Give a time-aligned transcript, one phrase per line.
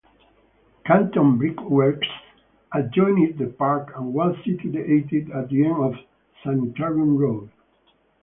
[0.83, 2.07] Canton Brickworks
[2.73, 5.93] adjoined the park and was situated at the end of
[6.43, 7.51] Sanitorium Road.